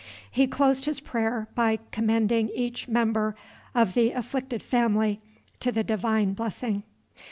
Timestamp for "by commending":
1.53-2.49